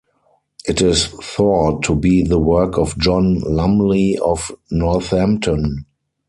[0.67, 5.85] It is thought to be the work of John Lumley of Northampton.